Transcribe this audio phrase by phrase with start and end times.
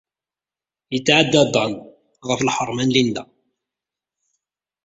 [0.93, 1.73] Yetɛedda Dan
[2.27, 3.23] ɣef lḥeṛma n Linda.